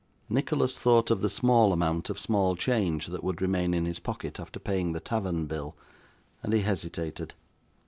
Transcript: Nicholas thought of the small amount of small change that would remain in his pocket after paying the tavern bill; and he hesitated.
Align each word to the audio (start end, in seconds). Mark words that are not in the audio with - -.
Nicholas 0.29 0.79
thought 0.79 1.11
of 1.11 1.21
the 1.21 1.29
small 1.29 1.71
amount 1.71 2.09
of 2.09 2.17
small 2.17 2.55
change 2.55 3.05
that 3.05 3.23
would 3.23 3.39
remain 3.39 3.71
in 3.71 3.85
his 3.85 3.99
pocket 3.99 4.39
after 4.39 4.59
paying 4.59 4.93
the 4.93 4.99
tavern 4.99 5.45
bill; 5.45 5.75
and 6.41 6.53
he 6.53 6.61
hesitated. 6.61 7.35